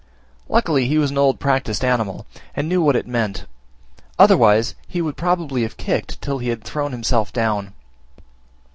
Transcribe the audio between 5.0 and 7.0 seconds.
probably have kicked till he had thrown